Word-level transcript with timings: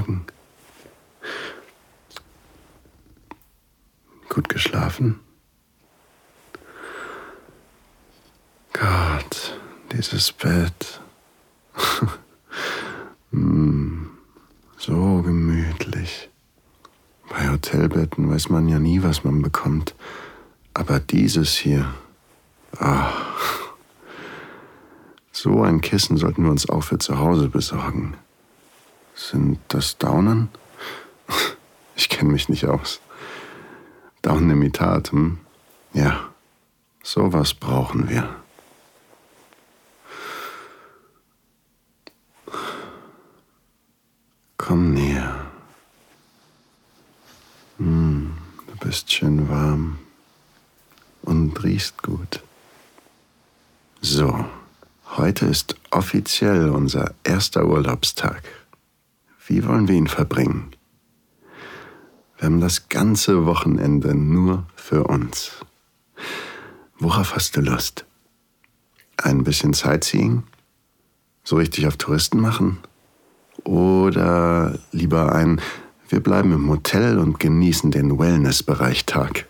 Morgen. 0.00 0.24
Gut 4.30 4.48
geschlafen? 4.48 5.20
Gott, 8.72 9.58
dieses 9.92 10.32
Bett. 10.32 11.02
hm, 13.30 14.10
so 14.78 15.20
gemütlich. 15.22 16.30
Bei 17.28 17.50
Hotelbetten 17.50 18.30
weiß 18.30 18.48
man 18.48 18.68
ja 18.68 18.78
nie, 18.78 19.02
was 19.02 19.22
man 19.22 19.42
bekommt. 19.42 19.94
Aber 20.72 20.98
dieses 20.98 21.58
hier. 21.58 21.92
Ah. 22.78 23.12
So 25.30 25.62
ein 25.62 25.82
Kissen 25.82 26.16
sollten 26.16 26.44
wir 26.44 26.50
uns 26.50 26.70
auch 26.70 26.84
für 26.84 26.98
zu 26.98 27.18
Hause 27.18 27.48
besorgen. 27.48 28.16
Sind 29.14 29.58
das 29.68 29.98
Daunen? 29.98 30.48
Ich 31.96 32.08
kenne 32.08 32.32
mich 32.32 32.48
nicht 32.48 32.66
aus. 32.66 33.00
Daunenimitat, 34.22 35.12
hm? 35.12 35.38
Ja, 35.92 36.30
sowas 37.02 37.54
brauchen 37.54 38.08
wir. 38.08 38.28
Komm 44.56 44.94
näher. 44.94 45.46
Hm, 47.78 48.36
du 48.66 48.76
bist 48.86 49.12
schön 49.12 49.48
warm 49.48 49.98
und 51.22 51.62
riechst 51.64 52.02
gut. 52.02 52.40
So, 54.00 54.44
heute 55.16 55.46
ist 55.46 55.76
offiziell 55.90 56.70
unser 56.70 57.14
erster 57.24 57.66
Urlaubstag. 57.66 58.42
Wie 59.46 59.66
wollen 59.66 59.88
wir 59.88 59.96
ihn 59.96 60.06
verbringen? 60.06 60.70
Wir 62.36 62.46
haben 62.46 62.60
das 62.60 62.88
ganze 62.88 63.46
Wochenende 63.46 64.14
nur 64.14 64.66
für 64.76 65.04
uns. 65.04 65.52
Worauf 66.98 67.34
hast 67.34 67.56
du 67.56 67.60
Lust? 67.60 68.04
Ein 69.16 69.44
bisschen 69.44 69.72
Sightseeing? 69.72 70.44
So 71.44 71.56
richtig 71.56 71.86
auf 71.86 71.96
Touristen 71.96 72.40
machen? 72.40 72.78
Oder 73.64 74.78
lieber 74.92 75.34
ein, 75.34 75.60
wir 76.08 76.20
bleiben 76.20 76.52
im 76.52 76.68
Hotel 76.68 77.18
und 77.18 77.38
genießen 77.38 77.90
den 77.90 78.18
Wellness-Bereich-Tag? 78.18 79.46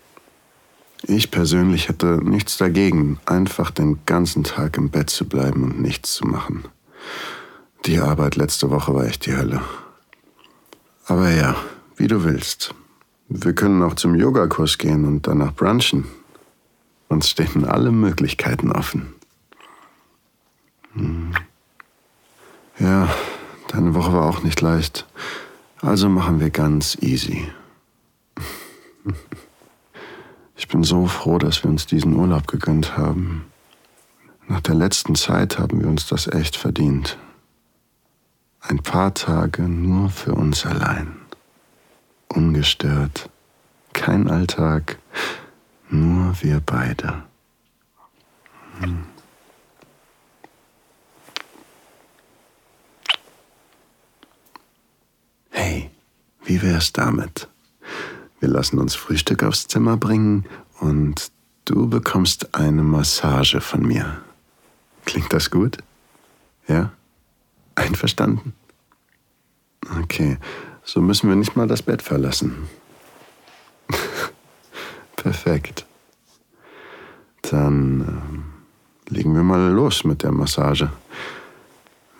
Ich 1.03 1.31
persönlich 1.31 1.89
hätte 1.89 2.19
nichts 2.23 2.57
dagegen, 2.57 3.19
einfach 3.25 3.71
den 3.71 3.99
ganzen 4.05 4.43
Tag 4.43 4.77
im 4.77 4.89
Bett 4.89 5.09
zu 5.09 5.27
bleiben 5.27 5.63
und 5.63 5.81
nichts 5.81 6.13
zu 6.13 6.25
machen. 6.25 6.65
Die 7.85 7.99
Arbeit 7.99 8.35
letzte 8.35 8.69
Woche 8.69 8.93
war 8.93 9.05
echt 9.05 9.25
die 9.25 9.35
Hölle. 9.35 9.61
Aber 11.11 11.29
ja, 11.29 11.57
wie 11.97 12.07
du 12.07 12.23
willst. 12.23 12.73
Wir 13.27 13.51
können 13.51 13.83
auch 13.83 13.95
zum 13.95 14.15
Yogakurs 14.15 14.77
gehen 14.77 15.03
und 15.03 15.27
danach 15.27 15.53
brunchen. 15.53 16.05
Uns 17.09 17.29
stehen 17.29 17.65
alle 17.65 17.91
Möglichkeiten 17.91 18.71
offen. 18.71 19.13
Hm. 20.93 21.33
Ja, 22.79 23.13
deine 23.67 23.93
Woche 23.93 24.13
war 24.13 24.25
auch 24.25 24.43
nicht 24.43 24.61
leicht. 24.61 25.05
Also 25.81 26.07
machen 26.07 26.39
wir 26.39 26.49
ganz 26.49 26.97
easy. 27.01 27.45
Ich 30.55 30.67
bin 30.67 30.83
so 30.83 31.07
froh, 31.07 31.39
dass 31.39 31.63
wir 31.63 31.71
uns 31.71 31.87
diesen 31.87 32.15
Urlaub 32.15 32.47
gegönnt 32.47 32.95
haben. 32.95 33.45
Nach 34.47 34.61
der 34.61 34.75
letzten 34.75 35.15
Zeit 35.15 35.57
haben 35.57 35.81
wir 35.81 35.89
uns 35.89 36.07
das 36.07 36.27
echt 36.27 36.55
verdient. 36.55 37.17
Ein 38.61 38.77
paar 38.77 39.13
Tage 39.13 39.63
nur 39.63 40.09
für 40.09 40.33
uns 40.33 40.65
allein. 40.65 41.15
Ungestört. 42.29 43.29
Kein 43.93 44.29
Alltag. 44.29 44.97
Nur 45.89 46.33
wir 46.41 46.61
beide. 46.61 47.23
Hm. 48.79 49.03
Hey, 55.49 55.89
wie 56.43 56.61
wär's 56.61 56.93
damit? 56.93 57.49
Wir 58.39 58.49
lassen 58.49 58.79
uns 58.79 58.95
Frühstück 58.95 59.43
aufs 59.43 59.67
Zimmer 59.67 59.97
bringen 59.97 60.45
und 60.79 61.31
du 61.65 61.89
bekommst 61.89 62.55
eine 62.55 62.83
Massage 62.83 63.59
von 63.59 63.81
mir. 63.81 64.21
Klingt 65.05 65.33
das 65.33 65.51
gut? 65.51 65.77
Ja? 66.67 66.91
Einverstanden? 67.81 68.53
Okay, 70.03 70.37
so 70.83 71.01
müssen 71.01 71.29
wir 71.29 71.35
nicht 71.35 71.55
mal 71.55 71.67
das 71.67 71.81
Bett 71.81 72.01
verlassen. 72.01 72.69
Perfekt. 75.15 75.85
Dann 77.41 78.45
äh, 79.09 79.13
legen 79.13 79.33
wir 79.35 79.43
mal 79.43 79.69
los 79.71 80.03
mit 80.03 80.23
der 80.23 80.31
Massage. 80.31 80.91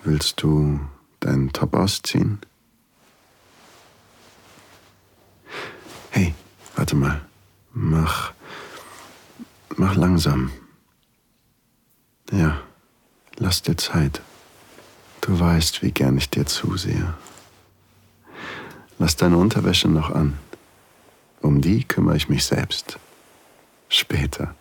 Willst 0.04 0.42
du 0.42 0.80
deinen 1.20 1.54
Top 1.54 1.76
ausziehen? 1.76 2.40
Hey, 6.10 6.34
warte 6.76 6.96
mal. 6.96 7.22
Mach. 7.72 8.34
Mach 9.78 9.96
langsam. 9.96 10.52
Ja, 12.32 12.62
lass 13.38 13.62
dir 13.62 13.78
Zeit. 13.78 14.22
Du 15.22 15.40
weißt, 15.40 15.84
wie 15.84 15.92
gern 15.92 16.18
ich 16.18 16.30
dir 16.30 16.46
zusehe. 16.46 17.14
Lass 18.98 19.16
deine 19.16 19.38
Unterwäsche 19.38 19.88
noch 19.88 20.10
an. 20.10 20.38
Um 21.42 21.62
die 21.62 21.84
kümmere 21.84 22.18
ich 22.18 22.28
mich 22.28 22.44
selbst. 22.44 22.98
Später. 23.88 24.56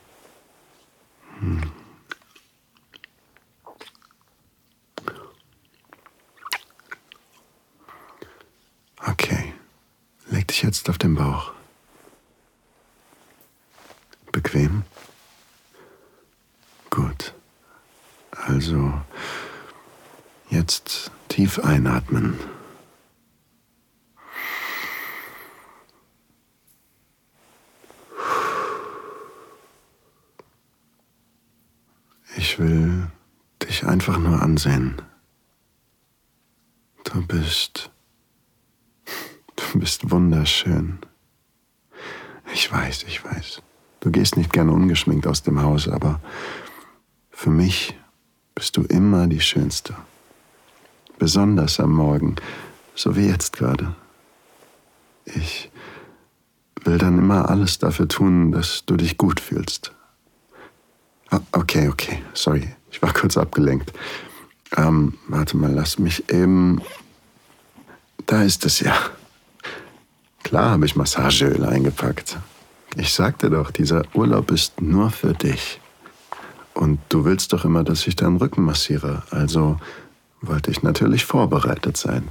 Hm. 1.40 1.70
Okay, 9.06 9.54
leg 10.28 10.46
dich 10.48 10.62
jetzt 10.62 10.90
auf 10.90 10.98
den 10.98 11.14
Bauch. 11.14 11.52
Bequem? 14.30 14.84
Gut. 16.90 17.34
Also 18.30 18.92
Jetzt 20.50 21.12
tief 21.28 21.60
einatmen. 21.60 22.36
Ich 32.36 32.58
will 32.58 33.06
dich 33.62 33.86
einfach 33.86 34.18
nur 34.18 34.42
ansehen. 34.42 35.00
Du 37.04 37.24
bist, 37.24 37.92
du 39.54 39.78
bist 39.78 40.10
wunderschön. 40.10 40.98
Ich 42.52 42.72
weiß, 42.72 43.04
ich 43.04 43.24
weiß. 43.24 43.62
Du 44.00 44.10
gehst 44.10 44.36
nicht 44.36 44.52
gerne 44.52 44.72
ungeschminkt 44.72 45.28
aus 45.28 45.44
dem 45.44 45.62
Haus, 45.62 45.86
aber 45.86 46.20
für 47.30 47.50
mich 47.50 47.96
bist 48.56 48.76
du 48.76 48.82
immer 48.82 49.28
die 49.28 49.40
Schönste 49.40 49.94
besonders 51.20 51.78
am 51.78 51.92
Morgen, 51.92 52.34
so 52.96 53.14
wie 53.14 53.28
jetzt 53.28 53.52
gerade. 53.52 53.94
Ich 55.26 55.70
will 56.82 56.98
dann 56.98 57.18
immer 57.18 57.48
alles 57.48 57.78
dafür 57.78 58.08
tun, 58.08 58.50
dass 58.50 58.84
du 58.86 58.96
dich 58.96 59.18
gut 59.18 59.38
fühlst. 59.38 59.92
Ah, 61.28 61.40
okay, 61.52 61.88
okay, 61.88 62.22
sorry, 62.32 62.74
ich 62.90 63.00
war 63.02 63.12
kurz 63.12 63.36
abgelenkt. 63.36 63.92
Ähm, 64.76 65.14
warte 65.28 65.56
mal, 65.56 65.72
lass 65.72 65.98
mich 65.98 66.28
eben. 66.30 66.80
Da 68.26 68.42
ist 68.42 68.64
es 68.64 68.80
ja. 68.80 68.96
Klar 70.42 70.70
habe 70.70 70.86
ich 70.86 70.96
Massageöl 70.96 71.64
eingepackt. 71.64 72.38
Ich 72.96 73.12
sagte 73.12 73.50
doch, 73.50 73.70
dieser 73.70 74.02
Urlaub 74.14 74.50
ist 74.50 74.80
nur 74.80 75.10
für 75.10 75.34
dich. 75.34 75.80
Und 76.72 76.98
du 77.10 77.24
willst 77.24 77.52
doch 77.52 77.64
immer, 77.64 77.84
dass 77.84 78.06
ich 78.06 78.16
deinen 78.16 78.38
Rücken 78.38 78.62
massiere. 78.62 79.22
Also 79.30 79.78
wollte 80.40 80.70
ich 80.70 80.82
natürlich 80.82 81.24
vorbereitet 81.24 81.96
sein. 81.96 82.28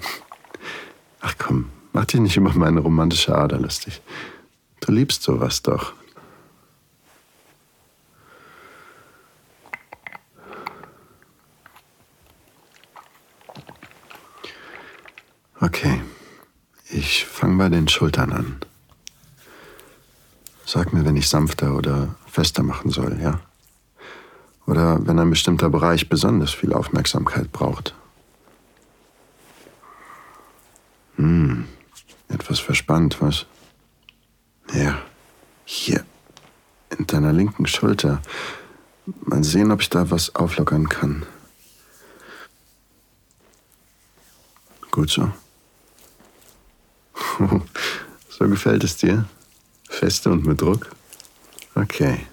Ach 1.21 1.35
komm, 1.37 1.69
mach 1.93 2.05
dich 2.05 2.19
nicht 2.19 2.37
über 2.37 2.53
meine 2.53 2.79
romantische 2.79 3.35
Ader 3.35 3.59
lustig. 3.59 4.01
Du 4.81 4.91
liebst 4.91 5.23
sowas 5.23 5.61
doch. 5.61 5.93
Okay, 15.61 16.01
ich 16.89 17.25
fange 17.25 17.57
bei 17.57 17.67
den 17.67 17.89
Schultern 17.89 18.31
an. 18.31 18.55
Sag 20.65 20.93
mir, 20.93 21.03
wenn 21.03 21.17
ich 21.17 21.27
sanfter 21.27 21.75
oder 21.75 22.15
fester 22.27 22.63
machen 22.63 22.91
soll, 22.91 23.19
ja? 23.21 23.41
Oder 24.65 25.05
wenn 25.05 25.19
ein 25.19 25.29
bestimmter 25.29 25.69
Bereich 25.69 26.07
besonders 26.07 26.53
viel 26.53 26.73
Aufmerksamkeit 26.73 27.51
braucht. 27.51 27.93
Etwas 32.27 32.59
verspannt, 32.59 33.21
was? 33.21 33.45
Ja, 34.73 35.01
hier, 35.65 36.05
in 36.97 37.07
deiner 37.07 37.33
linken 37.33 37.65
Schulter. 37.65 38.21
Mal 39.21 39.43
sehen, 39.43 39.71
ob 39.71 39.81
ich 39.81 39.89
da 39.89 40.09
was 40.11 40.35
auflockern 40.35 40.87
kann. 40.89 41.25
Gut 44.91 45.09
so. 45.09 45.31
so 48.29 48.47
gefällt 48.47 48.83
es 48.83 48.97
dir? 48.97 49.25
Feste 49.89 50.29
und 50.31 50.45
mit 50.45 50.61
Druck? 50.61 50.89
Okay. 51.75 52.25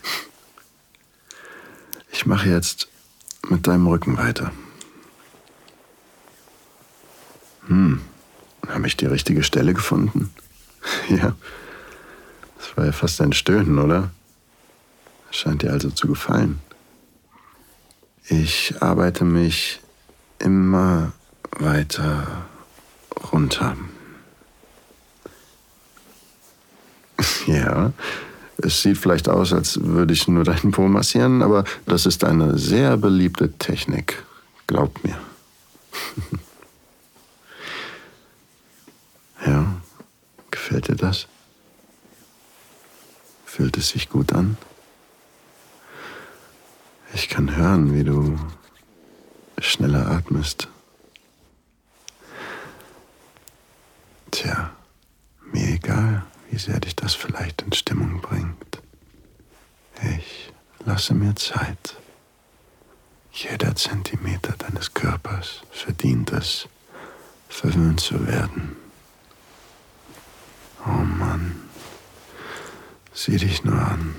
Ich 2.13 2.27
mache 2.27 2.49
jetzt 2.49 2.89
mit 3.49 3.67
deinem 3.67 3.87
Rücken 3.87 4.17
weiter. 4.17 4.53
Hm, 7.67 8.01
habe 8.69 8.86
ich 8.97 9.07
die 9.07 9.13
richtige 9.13 9.43
Stelle 9.43 9.75
gefunden? 9.75 10.31
ja. 11.09 11.35
Das 12.59 12.77
war 12.77 12.87
ja 12.87 12.93
fast 12.93 13.21
ein 13.21 13.33
Stöhnen, 13.33 13.79
oder? 13.79 14.11
Scheint 15.31 15.63
dir 15.63 15.73
also 15.73 15.91
zu 15.91 16.09
gefallen. 16.09 16.61
Ich 18.29 18.75
arbeite 18.81 19.25
mich 19.25 19.81
immer 20.39 21.13
weiter 21.59 22.47
runter. 23.33 23.77
ja, 27.47 27.93
es 28.59 28.83
sieht 28.83 28.99
vielleicht 28.99 29.29
aus, 29.29 29.53
als 29.53 29.81
würde 29.83 30.15
ich 30.15 30.27
nur 30.27 30.45
deinen 30.45 30.73
Po 30.73 30.89
massieren, 30.89 31.43
aber 31.43 31.65
das 31.87 32.07
ist 32.07 32.25
eine 32.25 32.57
sehr 32.59 32.97
beliebte 32.97 33.53
Technik. 33.53 34.25
Glaub 34.67 35.05
mir. 35.05 35.17
ja, 39.47 39.77
gefällt 40.77 40.89
dir 40.89 41.07
das? 41.07 41.27
Fühlt 43.47 43.77
es 43.79 43.89
sich 43.91 44.11
gut 44.11 44.33
an? 44.33 44.59
Ich 47.15 47.29
kann 47.31 47.57
hören, 47.57 47.95
wie 47.95 48.05
du 48.05 48.39
schneller 49.59 50.07
atmest. 50.09 50.69
Tja, 54.31 54.71
mir 55.51 55.69
egal, 55.69 56.27
wie 56.51 56.59
sehr 56.59 56.79
dich 56.81 56.95
das 56.95 57.15
vielleicht 57.15 57.63
in 57.63 57.73
Stimmung 57.73 58.21
bringt. 58.21 58.83
Ich 60.03 60.53
lasse 60.85 61.15
mir 61.15 61.35
Zeit. 61.37 61.97
Jeder 63.33 63.75
Zentimeter 63.75 64.55
deines 64.59 64.93
Körpers 64.93 65.63
verdient 65.71 66.33
es, 66.33 66.69
verwöhnt 67.49 68.01
zu 68.01 68.27
werden. 68.27 68.77
Oh 70.89 71.03
Mann, 71.03 71.57
sieh 73.17 73.39
dich 73.39 73.65
nur 73.65 73.81
an 73.81 74.15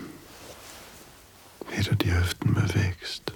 wie 1.69 1.83
du 1.83 1.95
die 1.95 2.11
Hüften 2.13 2.53
bewegst. 2.53 3.33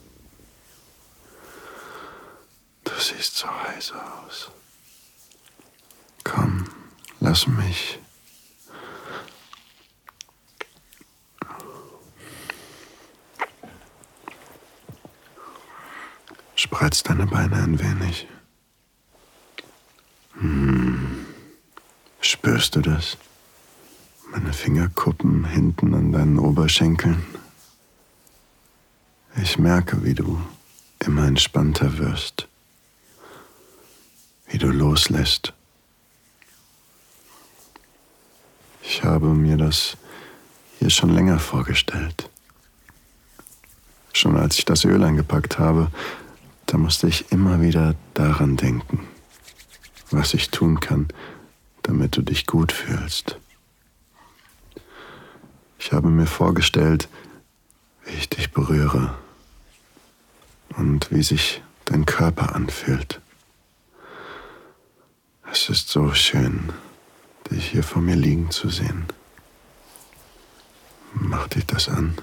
Du 2.83 2.91
siehst 2.97 3.37
so 3.37 3.47
heiß 3.47 3.91
aus. 3.91 4.49
Komm, 6.23 6.65
lass 7.19 7.45
mich. 7.45 7.99
Spreiz 16.55 17.03
deine 17.03 17.27
Beine 17.27 17.57
ein 17.57 17.79
wenig. 17.79 18.27
Hm. 20.39 21.25
Spürst 22.21 22.75
du 22.75 22.81
das? 22.81 23.17
Meine 24.51 24.63
Fingerkuppen 24.63 25.45
hinten 25.45 25.93
an 25.93 26.11
deinen 26.11 26.37
Oberschenkeln. 26.37 27.23
Ich 29.41 29.57
merke, 29.57 30.03
wie 30.03 30.13
du 30.13 30.41
immer 30.99 31.25
entspannter 31.25 31.97
wirst, 31.97 32.49
wie 34.49 34.57
du 34.57 34.67
loslässt. 34.67 35.53
Ich 38.83 39.05
habe 39.05 39.27
mir 39.27 39.55
das 39.55 39.95
hier 40.79 40.89
schon 40.89 41.11
länger 41.11 41.39
vorgestellt. 41.39 42.29
Schon 44.11 44.35
als 44.35 44.57
ich 44.57 44.65
das 44.65 44.83
Öl 44.83 45.01
eingepackt 45.01 45.59
habe, 45.59 45.89
da 46.65 46.77
musste 46.77 47.07
ich 47.07 47.31
immer 47.31 47.61
wieder 47.61 47.95
daran 48.15 48.57
denken, 48.57 49.07
was 50.09 50.33
ich 50.33 50.49
tun 50.49 50.81
kann, 50.81 51.07
damit 51.83 52.17
du 52.17 52.21
dich 52.21 52.45
gut 52.47 52.73
fühlst. 52.73 53.37
Ich 55.91 55.97
habe 55.97 56.07
mir 56.07 56.25
vorgestellt, 56.25 57.09
wie 58.05 58.13
ich 58.13 58.29
dich 58.29 58.53
berühre 58.53 59.13
und 60.77 61.11
wie 61.11 61.21
sich 61.21 61.61
dein 61.83 62.05
Körper 62.05 62.55
anfühlt. 62.55 63.19
Es 65.51 65.67
ist 65.67 65.89
so 65.89 66.13
schön, 66.13 66.71
dich 67.51 67.71
hier 67.71 67.83
vor 67.83 68.01
mir 68.01 68.15
liegen 68.15 68.51
zu 68.51 68.69
sehen. 68.69 69.03
Mach 71.13 71.49
dich 71.49 71.65
das 71.65 71.89
an. 71.89 72.17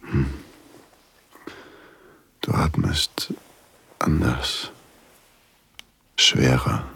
Hm. 0.00 0.32
Du 2.40 2.52
atmest 2.52 3.34
anders, 3.98 4.70
schwerer, 6.16 6.86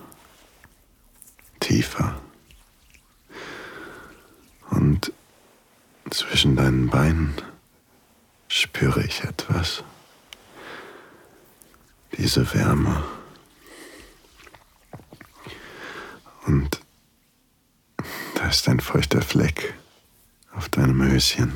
tiefer. 1.60 2.18
Und 4.70 5.12
zwischen 6.10 6.56
deinen 6.56 6.88
Beinen 6.88 7.34
spüre 8.48 9.02
ich 9.04 9.22
etwas. 9.24 9.82
Diese 12.16 12.54
Wärme. 12.54 13.04
Und 16.46 16.80
da 18.34 18.48
ist 18.48 18.68
ein 18.68 18.80
feuchter 18.80 19.20
Fleck 19.20 19.74
auf 20.54 20.68
deinem 20.68 21.02
Höschen. 21.02 21.52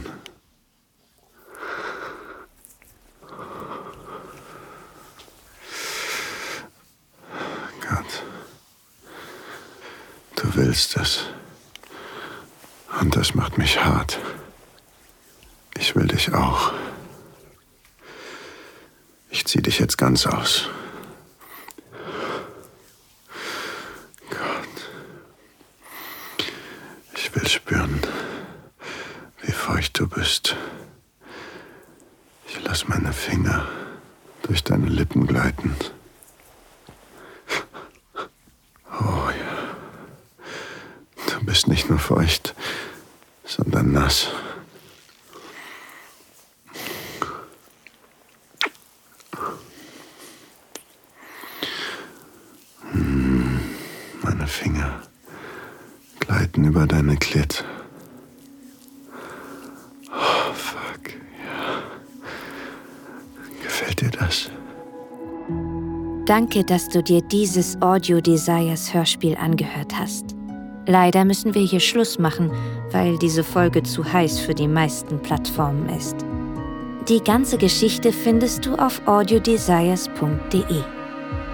Gott, 7.80 8.23
du 10.37 10.54
willst 10.54 10.97
es. 10.97 11.26
Und 13.00 13.16
das 13.16 13.35
macht 13.35 13.59
mich 13.59 13.82
hart. 13.82 14.18
Ich 15.79 15.97
will 15.97 16.07
dich 16.07 16.33
auch. 16.33 16.73
Ich 19.31 19.45
zieh 19.47 19.62
dich 19.62 19.79
jetzt 19.79 19.99
ganz 19.99 20.26
aus. 20.26 20.69
Gott. 24.31 24.38
Ich 27.14 27.35
will 27.35 27.49
spüren, 27.49 28.00
wie 29.43 29.52
feucht 29.52 29.99
du 29.99 30.07
bist. 30.07 30.57
Ich 32.47 32.62
lass 32.62 32.87
meine 32.88 33.12
Finger 33.12 33.67
durch 34.43 34.62
deine 34.62 34.87
Lippen 34.87 35.26
gleiten. 35.26 35.75
Oh 38.91 39.29
ja. 39.31 39.75
Du 41.26 41.45
bist 41.47 41.69
nicht 41.69 41.88
nur 41.88 41.99
feucht, 41.99 42.55
sondern 43.45 43.93
nass. 43.93 44.29
Über 56.72 56.87
deine 56.87 57.16
Klit. 57.16 57.64
Oh, 60.08 60.52
fuck, 60.54 61.11
ja. 61.11 61.82
Gefällt 63.62 64.00
dir 64.00 64.11
das? 64.11 64.50
Danke, 66.25 66.64
dass 66.64 66.88
du 66.88 67.02
dir 67.02 67.20
dieses 67.20 67.80
Audio 67.82 68.22
Desires 68.22 68.94
Hörspiel 68.94 69.37
angehört 69.37 69.92
hast. 69.94 70.34
Leider 70.87 71.25
müssen 71.26 71.54
wir 71.54 71.62
hier 71.62 71.80
Schluss 71.80 72.18
machen, 72.18 72.50
weil 72.90 73.18
diese 73.18 73.44
Folge 73.44 73.82
zu 73.82 74.11
heiß 74.11 74.40
für 74.40 74.54
die 74.54 74.68
meisten 74.68 75.20
Plattformen 75.20 75.88
ist. 75.90 76.16
Die 77.08 77.20
ganze 77.22 77.58
Geschichte 77.58 78.12
findest 78.12 78.64
du 78.64 78.76
auf 78.76 79.06
audiodesires.de. 79.06 81.01